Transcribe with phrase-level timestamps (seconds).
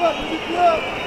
[0.00, 0.99] Вперед, вперед!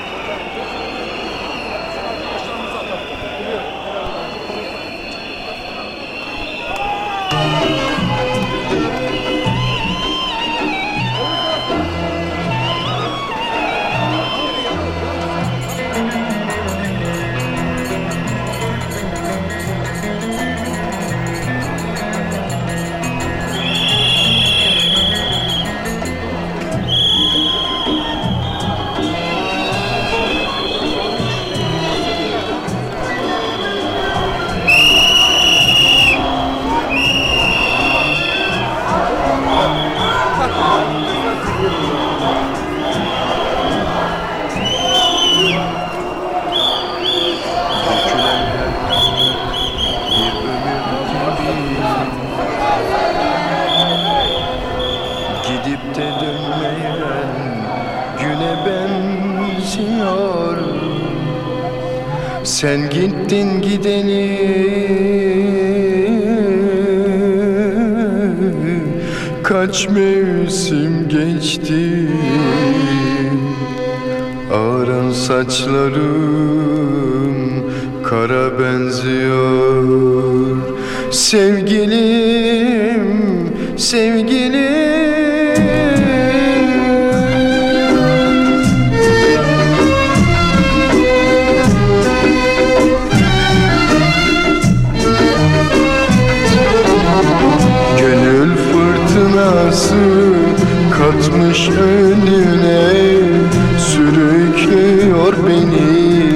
[105.23, 106.33] Sürüklüyor beni.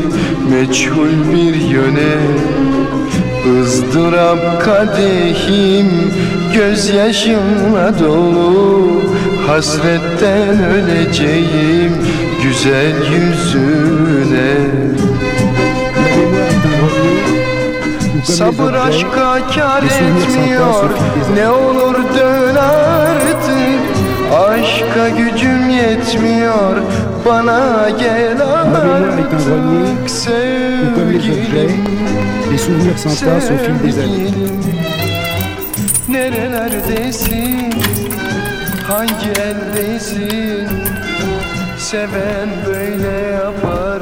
[0.49, 2.17] Meçhul bir yöne.
[3.61, 5.87] Izdırap kadehim.
[6.53, 9.01] Gözyaşımla dolu.
[9.47, 11.93] Hasretten öleceğim.
[12.43, 14.55] Güzel yüzüne.
[18.23, 20.89] Sabır aşka kar etmiyor.
[21.35, 23.81] Ne olur dön artık.
[24.33, 26.77] Aşka gücüm yetmiyor
[27.27, 29.31] Bana gel artık
[30.95, 31.75] comme les objets,
[32.51, 34.31] les souvenirs s'entassent au fil des années.
[36.09, 37.73] Nerelerdesin?
[38.87, 40.67] Hangi eldesin?
[41.77, 44.01] Seven böyle yapar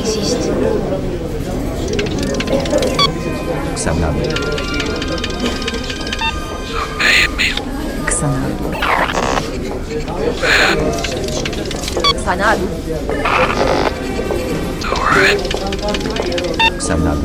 [3.81, 4.21] existe.
[8.21, 8.61] Xanadu.
[12.25, 12.67] Xanadu.
[16.77, 16.77] Xanadu.
[16.79, 17.23] Xanadu.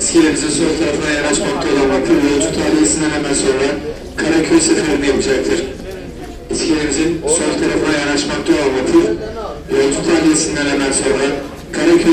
[0.00, 3.68] İskelemizin sol tarafına yanaşmakta olan vapur yolcu tahliyesinden hemen sonra
[4.16, 5.64] Karaköy seferini yapacaktır.
[6.50, 9.04] İskelemizin sol tarafına yanaşmakta olan vapur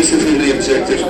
[0.04, 1.02] seferini yapacaktır.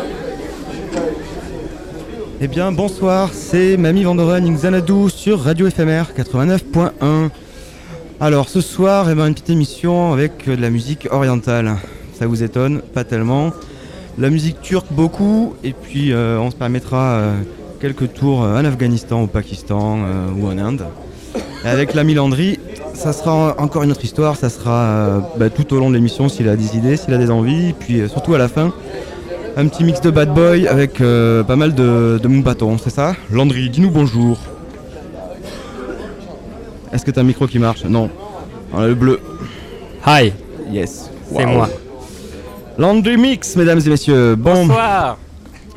[2.41, 7.29] Eh bien, bonsoir, c'est Mamie Vandoren Xanadu sur Radio FMR 89.1.
[8.19, 11.77] Alors, ce soir, eh ben, une petite émission avec euh, de la musique orientale.
[12.17, 13.51] Ça vous étonne Pas tellement.
[14.17, 15.55] La musique turque, beaucoup.
[15.63, 17.33] Et puis, euh, on se permettra euh,
[17.79, 20.85] quelques tours euh, en Afghanistan, au Pakistan euh, ou en Inde.
[21.63, 22.59] Avec l'ami Landry,
[22.93, 24.35] ça sera encore une autre histoire.
[24.35, 27.17] Ça sera euh, bah, tout au long de l'émission s'il a des idées, s'il a
[27.17, 27.69] des envies.
[27.69, 28.73] Et puis, euh, surtout à la fin,
[29.57, 32.29] un petit mix de bad boy avec euh, pas mal de, de
[32.83, 33.15] c'est ça?
[33.31, 34.37] Landry, dis-nous bonjour.
[36.93, 37.85] Est-ce que t'as un micro qui marche?
[37.85, 38.09] Non.
[38.73, 39.19] On a le bleu.
[40.05, 40.33] Hi,
[40.69, 41.09] Yes.
[41.33, 41.51] c'est Wow.
[41.51, 41.69] moi.
[42.77, 44.35] Landry Mix, mesdames et messieurs.
[44.35, 45.17] Bon, Bonsoir.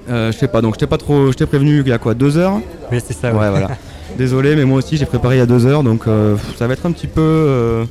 [0.09, 1.31] euh, je sais pas, donc je t'ai pas trop.
[1.31, 2.61] Je t'ai prévenu il y a quoi Deux heures?
[2.91, 3.33] Oui, c'est ça.
[3.33, 3.69] Ouais, voilà.
[4.19, 6.75] Désolé, mais moi aussi j'ai préparé il y a deux heures, donc euh, ça va
[6.75, 7.21] être un petit peu.
[7.21, 7.85] euh,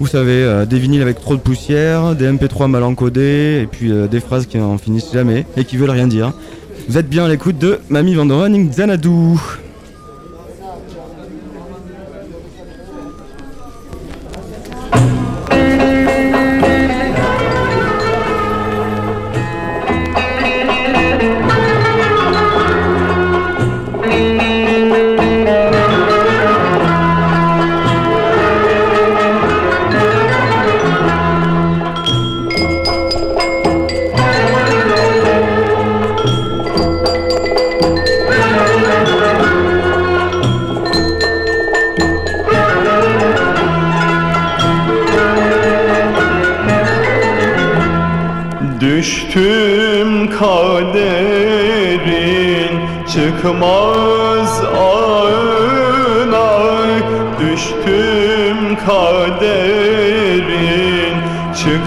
[0.00, 3.92] vous savez, euh, des vinyles avec trop de poussière, des MP3 mal encodés, et puis
[4.10, 6.32] des phrases qui n'en finissent jamais et qui veulent rien dire.
[6.88, 9.38] Vous êtes bien à l'écoute de Mamie Vandoren Xanadu.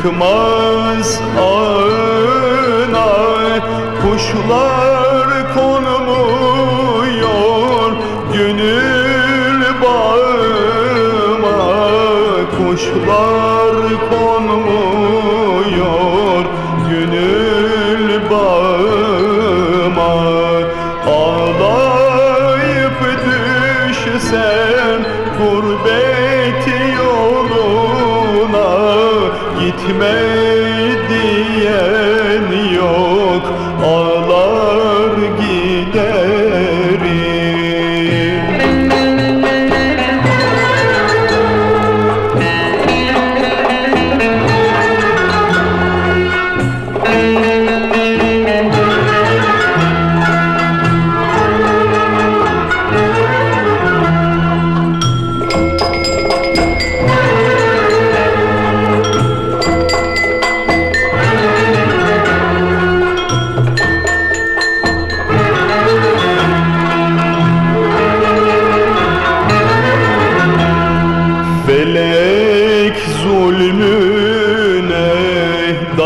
[0.02, 0.57] Kumar.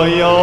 [0.02, 0.41] 我要。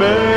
[0.00, 0.29] man.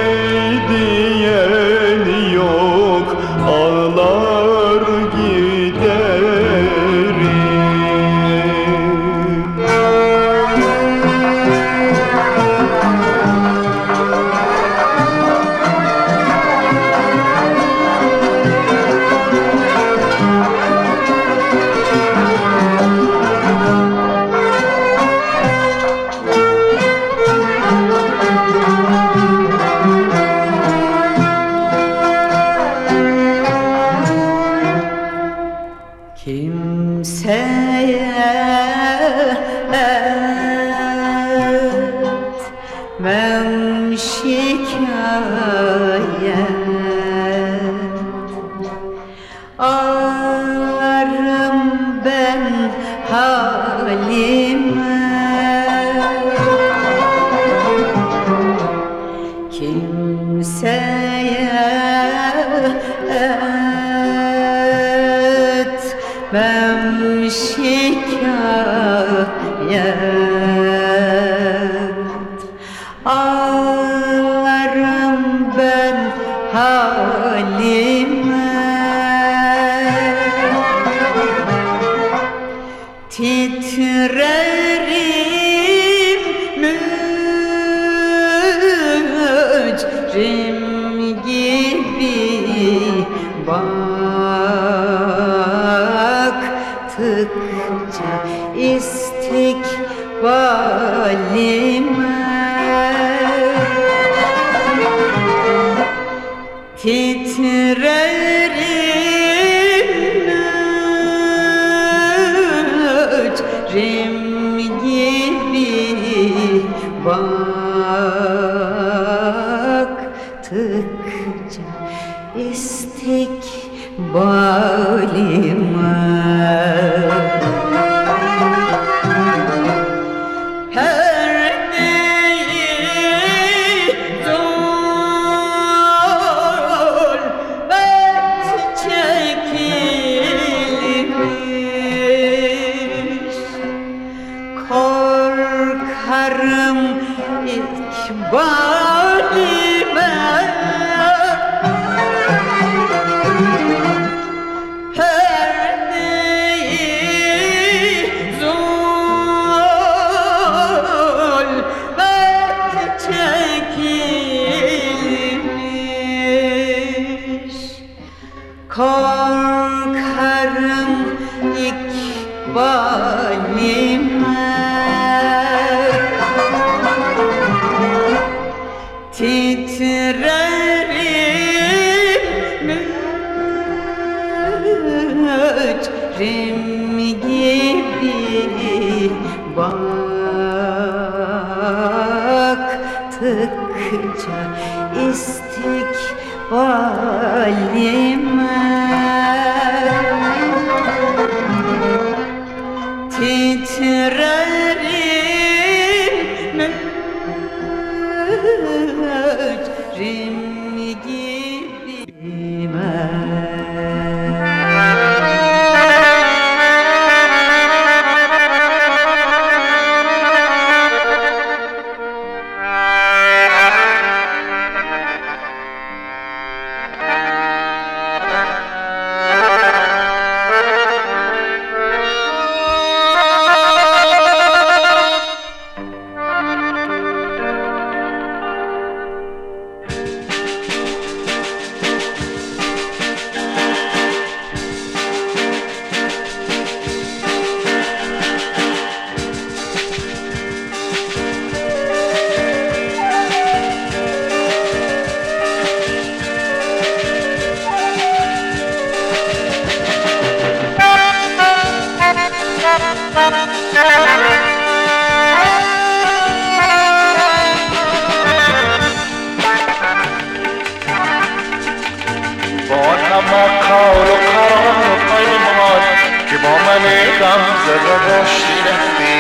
[277.73, 279.19] زده داشتی رفتی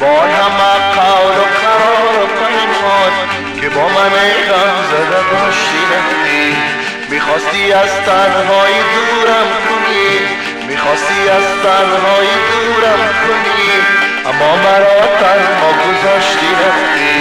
[0.00, 3.12] با همه کار و قرار و پیمان
[3.60, 4.14] که با من
[4.48, 6.56] غم زده داشتی رفتی
[7.10, 10.10] می‌خواستی از تنهایی دورم کنی
[10.68, 13.72] می‌خواستی از تنهایی دورم کنی
[14.30, 17.14] اما مرا تنها گذاشتی رفتی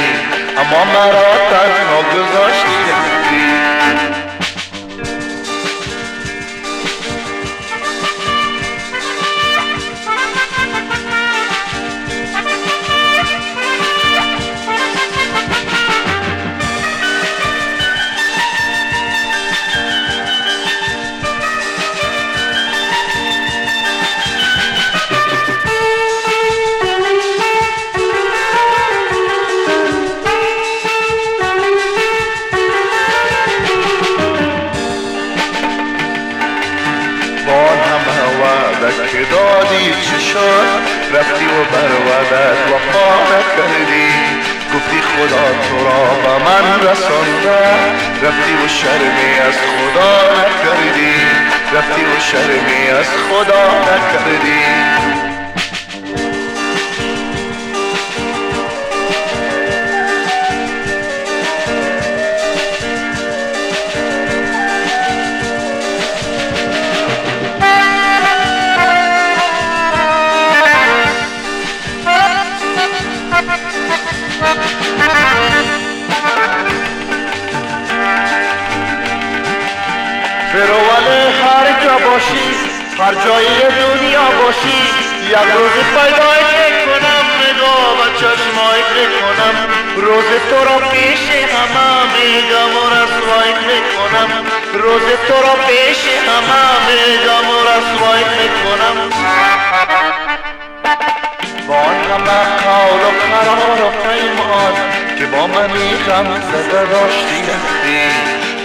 [0.57, 3.52] اما مرا تنها گذاشتی رفتی
[40.33, 44.09] شد رفتی و بر وعدت وفا نکردی
[44.75, 47.61] گفتی خدا تو را به من رسانده.
[48.23, 51.15] رفتی و شرمی از خدا نکردی.
[51.73, 55.12] رفتی و شرمی از خدا نکردی.
[80.53, 82.47] برواله هر جا باشی
[82.99, 84.81] هر جای دنیا باشی
[85.29, 89.55] یک روز پیدایت کنم نگاه و چشمایت کنم
[89.95, 94.29] روز تو را پیش همه میگم و رسوایت کنم
[94.73, 99.09] روز تو را پیش همه میگم و رسوایت کنم
[101.67, 104.73] با آن همه قول و قرار و پیمان
[105.19, 107.41] که با منی غم زده داشتی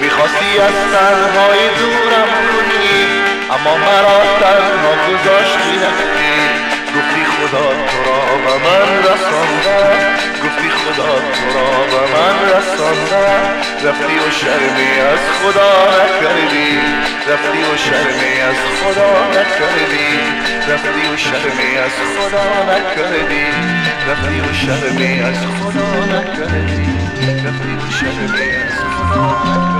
[0.00, 2.90] می‌خواستی از تنهایی دورم کنی
[3.54, 5.78] اما مرا تنها گذاشتی.
[6.96, 9.80] گفتی خدا تو را و من رسانده
[10.44, 13.26] گفتی خدا تو را و من رسانده.
[13.84, 16.72] رفتی و شرمی از خدا نکردی
[17.28, 20.12] رفتی و شرمی از خدا نکردی.
[20.68, 23.46] رفتی و شرمی از خدا نکردی
[24.08, 26.82] رفتی و شرمی از خدا نکردی.
[27.46, 29.77] رفتی و شرمی از خدا نکردی.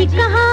[0.00, 0.49] जी कहा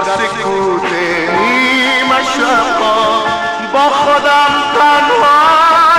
[0.00, 0.92] در سکوت
[1.40, 3.24] نیمه شبها
[3.72, 5.40] با خودم تنها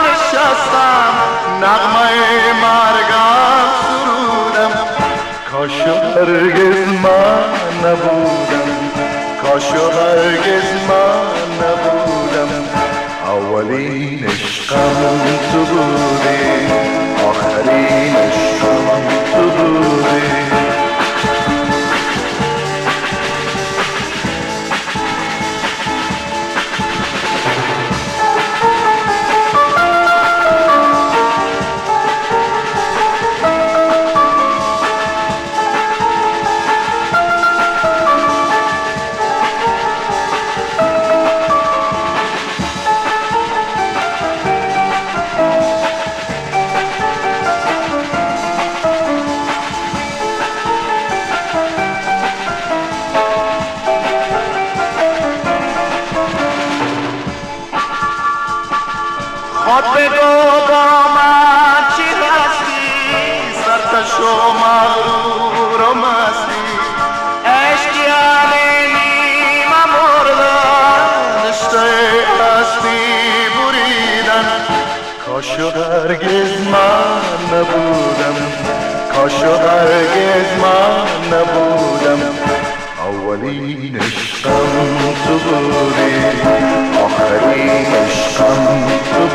[0.08, 1.14] نشستم.
[1.62, 4.74] نغمه مرگم سرودم.
[5.52, 8.72] کاشو هرگز من نبودم.
[9.44, 12.52] کاشو هرگز من نبودم.
[13.26, 16.68] اولین عشقم تو بودی
[17.30, 20.61] آخرین عشقم تو بودی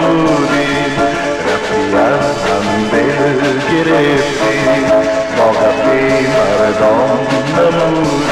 [0.09, 0.67] بودی
[1.47, 3.31] رفتی از هم دل
[3.71, 4.59] گرفتی
[5.37, 7.19] با قفی مردم
[7.57, 8.26] نمودی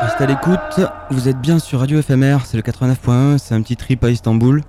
[0.00, 0.80] restez à l'écoute.
[1.10, 4.62] Vous êtes bien sur Radio FMR, c'est le 89.1, c'est un petit trip à Istanbul.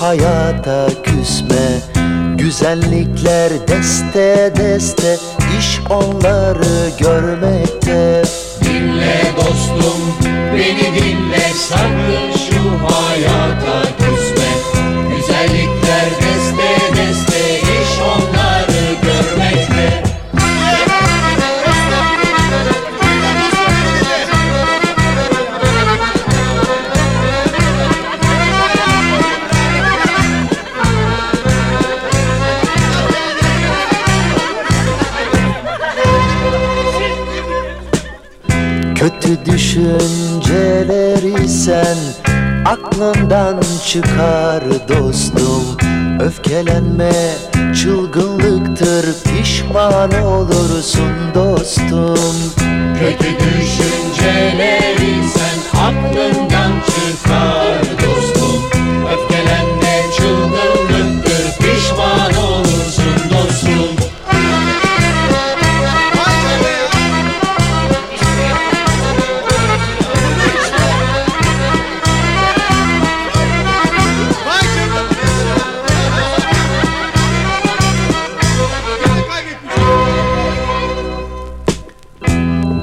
[0.00, 1.80] hayata küsme
[2.38, 5.16] Güzellikler deste deste
[5.58, 6.69] iş onları
[51.90, 52.19] tanto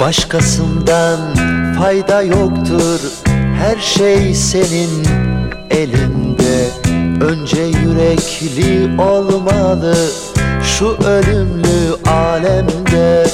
[0.08, 1.20] Başkasından
[1.80, 3.00] fayda yoktur
[3.63, 5.06] Her şey senin
[5.70, 6.70] elinde.
[7.26, 9.96] Önce yürekli olmalı
[10.63, 13.28] Şu ölümlü alemde.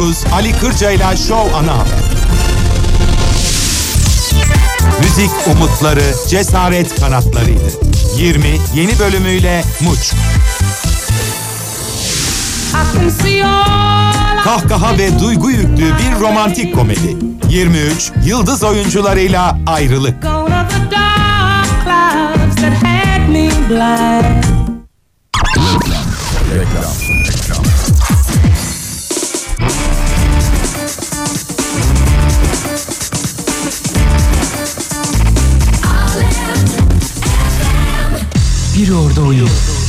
[0.00, 2.00] 19 Ali Kırca ile Show Ana Haber.
[5.00, 7.70] Müzik umutları, cesaret kanatlarıydı.
[8.16, 10.12] 20 yeni bölümüyle Muç.
[14.44, 17.16] Kahkaha ve duygu yüklü bir romantik komedi.
[17.48, 20.24] 23 yıldız oyuncularıyla ayrılık.
[20.24, 20.70] Orada
[39.32, 39.79] you.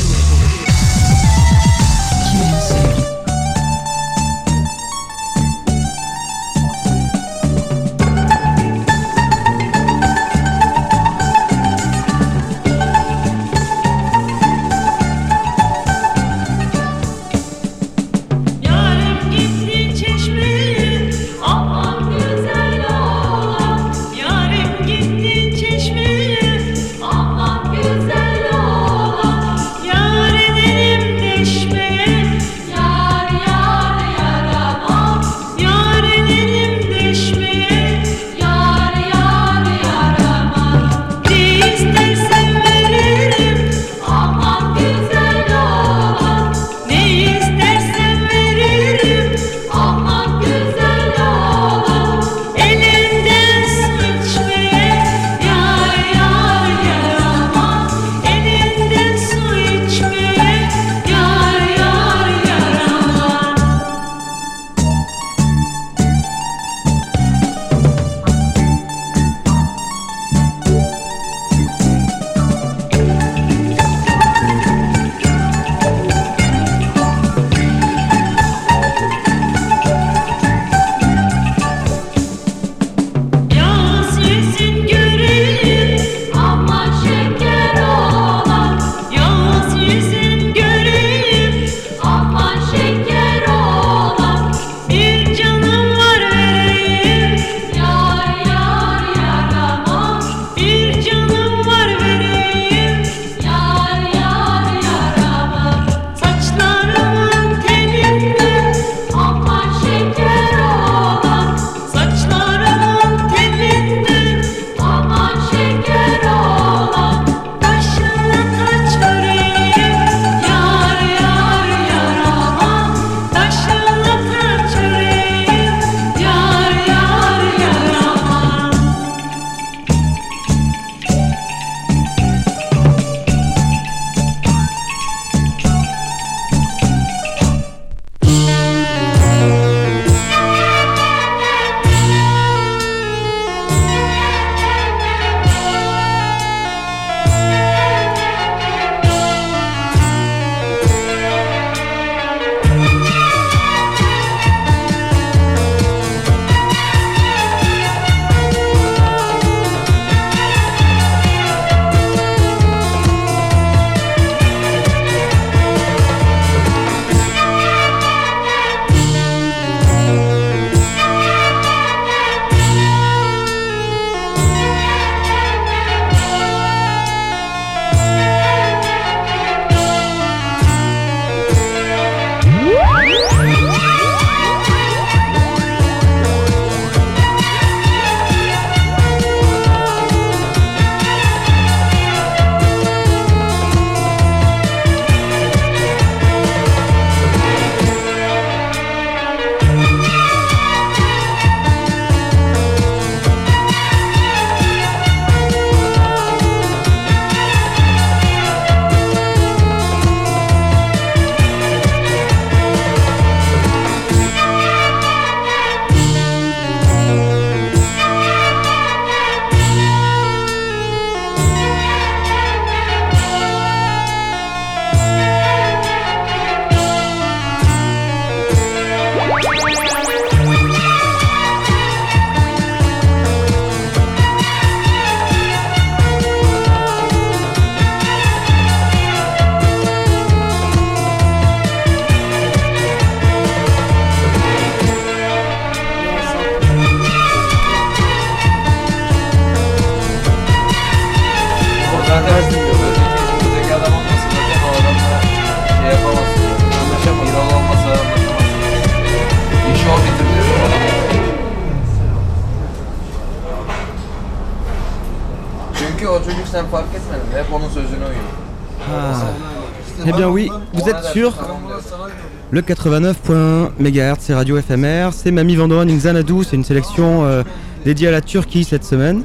[272.52, 277.44] Le 89.1 MHz, c'est Radio FMR, c'est Mamie Vandoren in Xanadu, c'est une sélection euh,
[277.86, 279.24] dédiée à la Turquie cette semaine.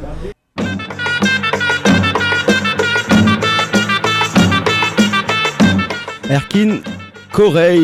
[6.31, 6.79] Erkin
[7.33, 7.79] Korey.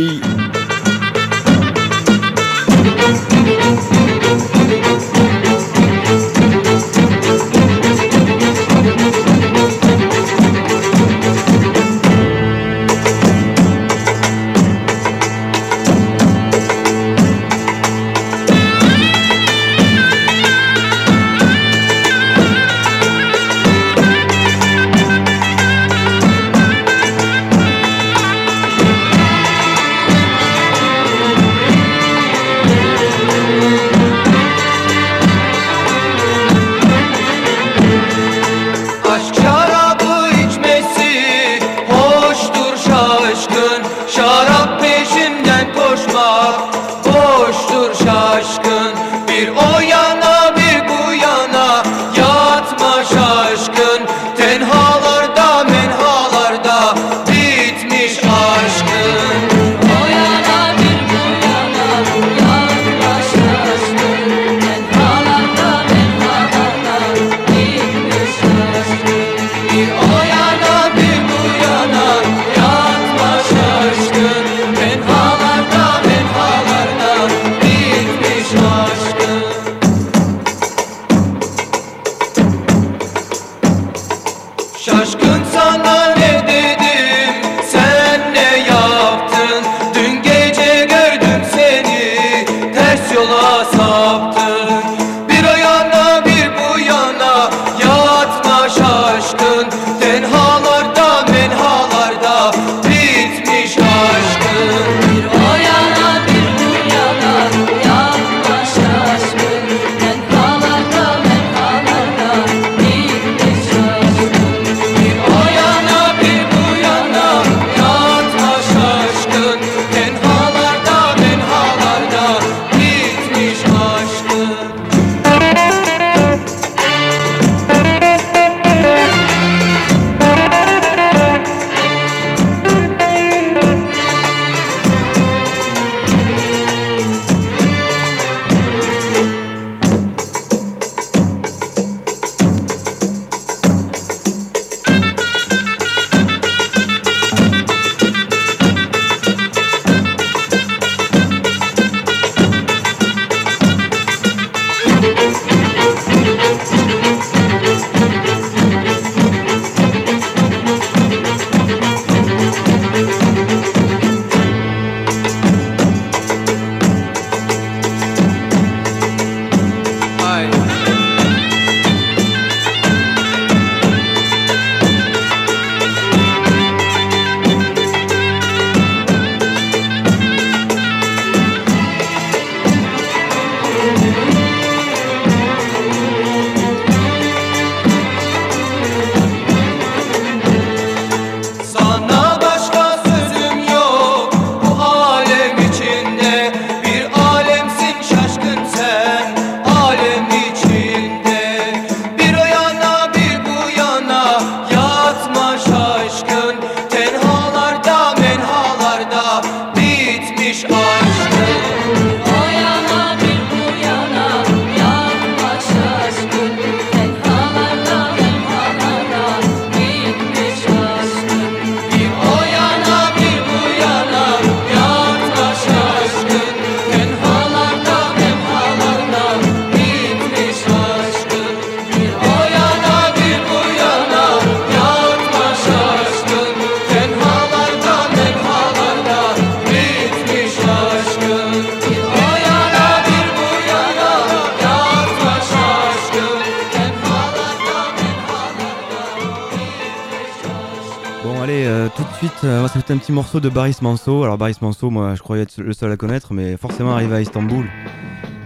[252.29, 254.23] Suite, euh, on va s'écouter un petit morceau de Baris Manso.
[254.23, 257.21] Alors Baris Manso, moi je croyais être le seul à connaître, mais forcément arrivé à
[257.21, 257.67] Istanbul,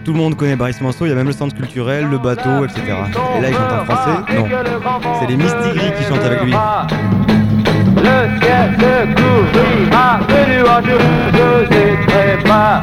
[0.03, 2.65] tout le monde connaît Baris Manso, il y a même le centre culturel, le bateau,
[2.65, 2.81] etc.
[3.37, 4.47] Et là il chante en français Non,
[5.21, 6.55] c'est les Mistigris qui chantent avec lui.
[7.97, 12.81] Le ciel se couvrira de nuages très bas.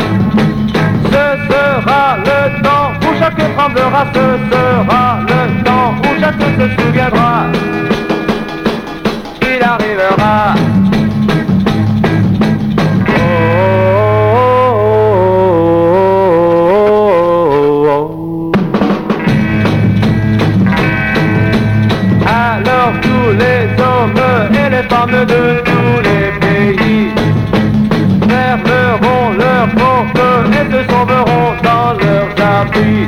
[1.05, 7.45] Ce sera le temps où chacun tremblera, ce sera le temps où chacun se souviendra.
[9.41, 10.72] Il arrivera.
[25.25, 27.11] De tous les pays
[28.27, 30.19] fermeront leurs portes
[30.51, 33.07] et se sauveront dans leurs abris.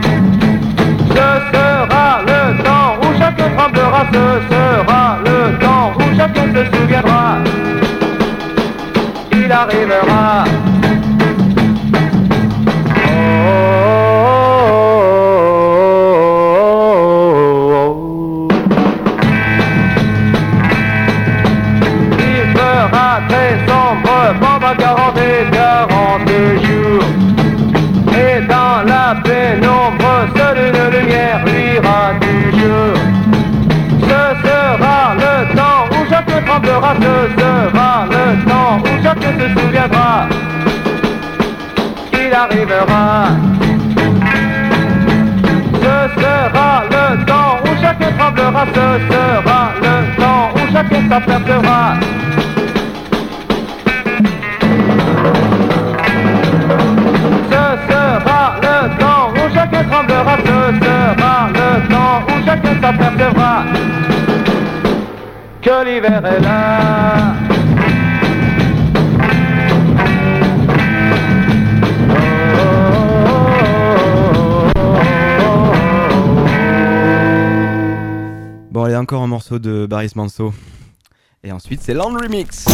[1.09, 7.64] Ce sera le temps où chacun tremblera, ce sera le temps où chacun se souviendra.
[42.13, 43.27] Il arrivera.
[45.73, 51.93] Ce sera le temps où chacun tremblera, ce sera le temps où chacun s'apercevra.
[57.51, 63.63] Ce sera le temps où chacun tremblera, ce sera le temps où chacun s'apercevra
[65.61, 67.44] que l'hiver est là.
[78.97, 80.53] Encore un morceau de Baris Manso.
[81.43, 82.65] Et ensuite, c'est Laundry Mix.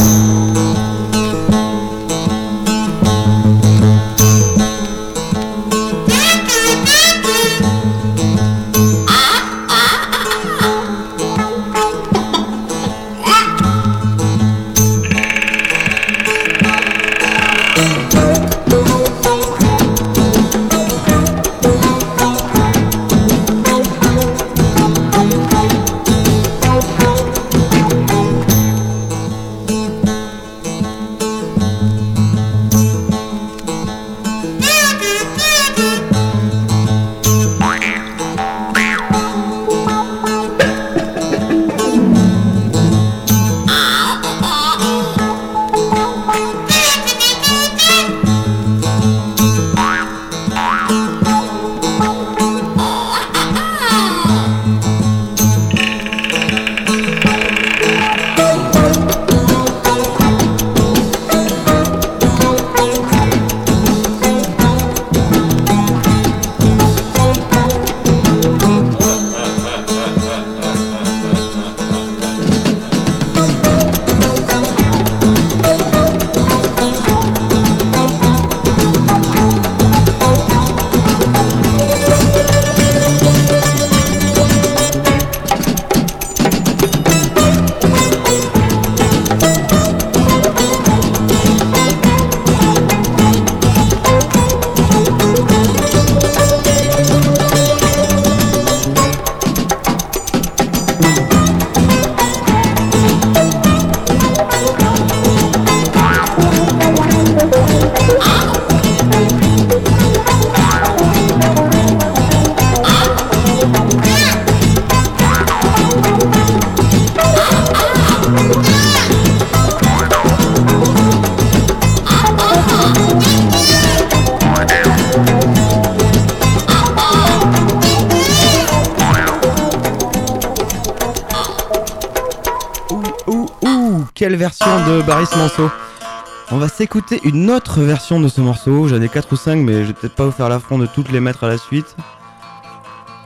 [136.81, 138.87] S'écouter une autre version de ce morceau.
[138.87, 141.11] J'en ai 4 ou 5, mais je vais peut-être pas vous faire l'affront de toutes
[141.11, 141.95] les mettre à la suite.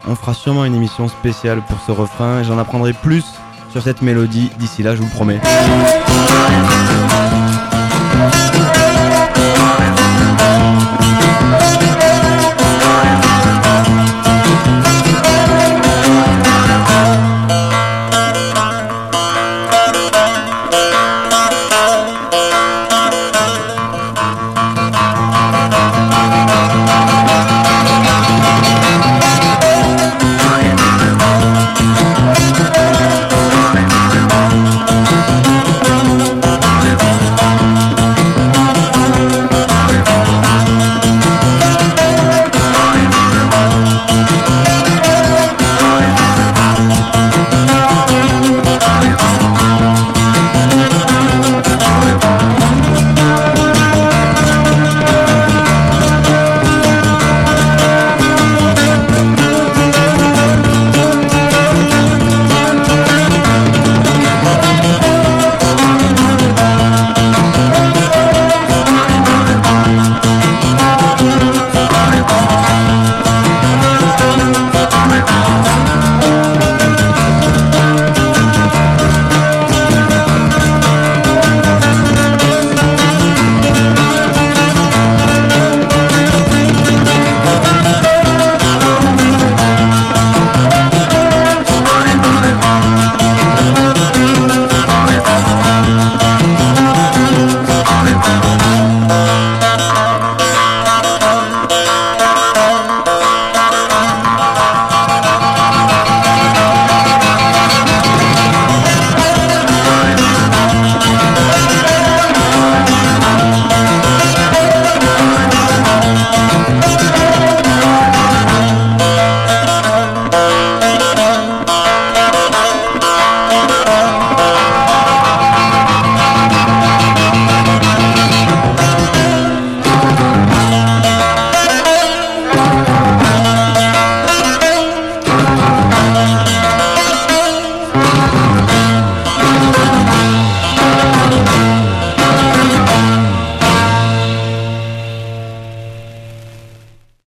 [0.06, 3.24] On fera sûrement une émission spéciale pour ce refrain et j'en apprendrai plus
[3.72, 5.40] sur cette mélodie d'ici là, je vous le promets.